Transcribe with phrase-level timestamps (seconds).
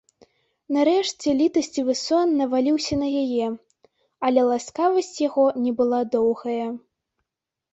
[0.75, 3.47] Нарэшце літасцівы сон наваліўся на яе,
[4.31, 6.67] але ласкавасць яго не была доўгая.